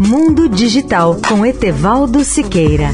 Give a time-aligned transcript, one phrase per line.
[0.00, 2.90] Mundo Digital com Etevaldo Siqueira.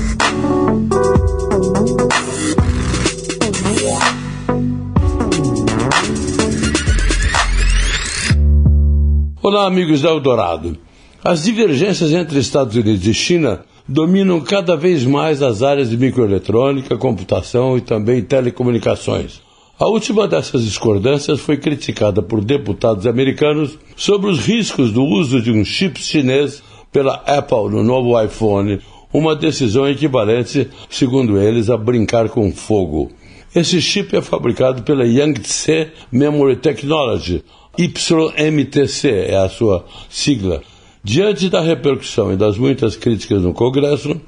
[9.42, 10.78] Olá, amigos da Eldorado.
[11.22, 16.96] As divergências entre Estados Unidos e China dominam cada vez mais as áreas de microeletrônica,
[16.96, 19.42] computação e também telecomunicações.
[19.78, 25.50] A última dessas discordâncias foi criticada por deputados americanos sobre os riscos do uso de
[25.50, 26.62] um chip chinês
[26.94, 28.78] pela Apple no novo iPhone,
[29.12, 33.10] uma decisão equivalente, segundo eles, a brincar com fogo.
[33.52, 37.44] Esse chip é fabricado pela Yangtze Memory Technology,
[37.76, 40.62] YMTC é a sua sigla.
[41.02, 44.20] Diante da repercussão e das muitas críticas no Congresso,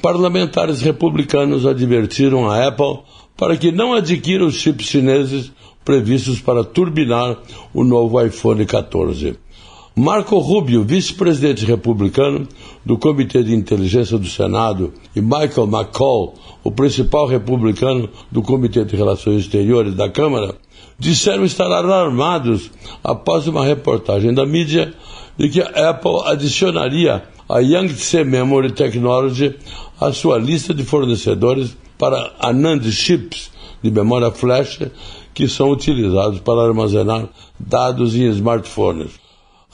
[0.00, 3.00] parlamentares republicanos advertiram a Apple
[3.36, 5.52] para que não adquira os chips chineses
[5.84, 7.36] previstos para turbinar
[7.74, 9.36] o novo iPhone 14.
[9.96, 12.48] Marco Rubio, vice-presidente republicano
[12.84, 18.96] do Comitê de Inteligência do Senado, e Michael McCall, o principal republicano do Comitê de
[18.96, 20.56] Relações Exteriores da Câmara,
[20.98, 22.72] disseram estar alarmados
[23.04, 24.92] após uma reportagem da mídia
[25.38, 29.54] de que a Apple adicionaria a Yangtze Memory Technology
[30.00, 33.48] à sua lista de fornecedores para ANAND chips
[33.80, 34.80] de memória flash
[35.32, 37.28] que são utilizados para armazenar
[37.60, 39.23] dados em smartphones.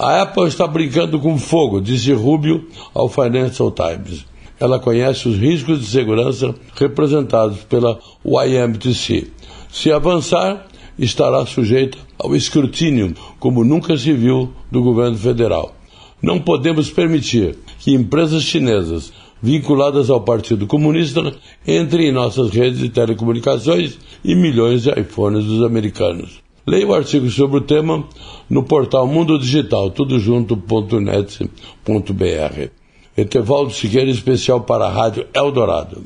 [0.02, 4.24] A Apple está brincando com fogo, disse Rubio ao Financial Times.
[4.58, 9.30] Ela conhece os riscos de segurança representados pela YMTC.
[9.70, 10.66] Se avançar,
[10.98, 15.74] estará sujeita ao escrutínio, como nunca se viu, do governo federal.
[16.22, 19.12] Não podemos permitir que empresas chinesas
[19.42, 21.30] vinculadas ao Partido Comunista
[21.68, 26.40] entrem em nossas redes de telecomunicações e milhões de iPhones dos americanos.
[26.70, 28.04] Leia o artigo sobre o tema
[28.48, 32.70] no portal Mundo Digital, tudojunto.net.br.
[33.16, 36.00] Etevaldo Siqueira, especial para a Rádio Eldorado.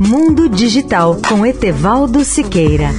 [0.00, 2.90] Mundo Digital com Etevaldo Siqueira.